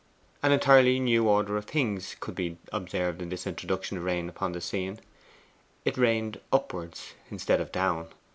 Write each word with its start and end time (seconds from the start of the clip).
An 0.41 0.51
entirely 0.51 0.99
new 0.99 1.27
order 1.29 1.57
of 1.57 1.65
things 1.65 2.15
could 2.19 2.33
be 2.33 2.57
observed 2.73 3.21
in 3.21 3.29
this 3.29 3.45
introduction 3.45 3.99
of 3.99 4.03
rain 4.03 4.29
upon 4.29 4.51
the 4.51 4.59
scene. 4.59 4.99
It 5.85 5.95
rained 5.95 6.39
upwards 6.51 7.13
instead 7.29 7.61
of 7.61 7.71
down. 7.71 8.07